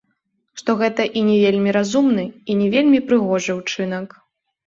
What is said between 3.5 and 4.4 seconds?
ўчынак.